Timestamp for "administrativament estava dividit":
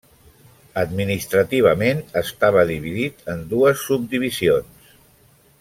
0.83-3.23